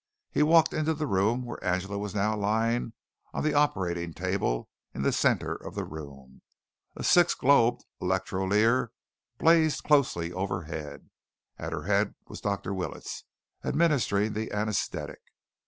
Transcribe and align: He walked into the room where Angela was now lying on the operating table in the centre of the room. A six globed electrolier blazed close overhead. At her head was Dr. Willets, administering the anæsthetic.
He 0.31 0.41
walked 0.41 0.73
into 0.73 0.95
the 0.95 1.05
room 1.05 1.43
where 1.45 1.63
Angela 1.63 1.99
was 1.99 2.15
now 2.15 2.35
lying 2.35 2.93
on 3.35 3.43
the 3.43 3.53
operating 3.53 4.15
table 4.15 4.67
in 4.95 5.03
the 5.03 5.11
centre 5.11 5.53
of 5.53 5.75
the 5.75 5.83
room. 5.83 6.41
A 6.95 7.03
six 7.03 7.35
globed 7.35 7.85
electrolier 8.01 8.89
blazed 9.37 9.83
close 9.83 10.17
overhead. 10.17 11.11
At 11.59 11.71
her 11.71 11.83
head 11.83 12.15
was 12.27 12.41
Dr. 12.41 12.73
Willets, 12.73 13.25
administering 13.63 14.33
the 14.33 14.47
anæsthetic. 14.47 15.21